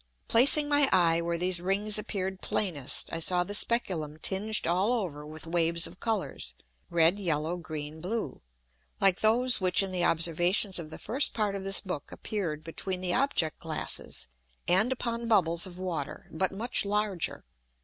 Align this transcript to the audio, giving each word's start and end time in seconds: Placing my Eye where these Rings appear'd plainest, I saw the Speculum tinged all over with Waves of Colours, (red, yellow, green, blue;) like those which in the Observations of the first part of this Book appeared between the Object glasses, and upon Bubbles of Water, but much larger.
Placing 0.27 0.67
my 0.67 0.89
Eye 0.91 1.21
where 1.21 1.37
these 1.37 1.61
Rings 1.61 1.99
appear'd 1.99 2.41
plainest, 2.41 3.13
I 3.13 3.19
saw 3.19 3.43
the 3.43 3.53
Speculum 3.53 4.17
tinged 4.17 4.65
all 4.65 4.93
over 4.93 5.27
with 5.27 5.45
Waves 5.45 5.85
of 5.85 5.99
Colours, 5.99 6.55
(red, 6.89 7.19
yellow, 7.19 7.55
green, 7.57 8.01
blue;) 8.01 8.41
like 8.99 9.19
those 9.19 9.61
which 9.61 9.83
in 9.83 9.91
the 9.91 10.03
Observations 10.03 10.79
of 10.79 10.89
the 10.89 10.97
first 10.97 11.35
part 11.35 11.53
of 11.53 11.63
this 11.63 11.81
Book 11.81 12.11
appeared 12.11 12.63
between 12.63 13.01
the 13.01 13.13
Object 13.13 13.59
glasses, 13.59 14.29
and 14.67 14.91
upon 14.91 15.27
Bubbles 15.27 15.67
of 15.67 15.77
Water, 15.77 16.27
but 16.31 16.51
much 16.51 16.83
larger. 16.83 17.43